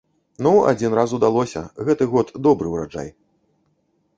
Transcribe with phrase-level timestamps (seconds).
[0.45, 3.09] Ну, адзін раз удалося, гэты год добры ўраджай.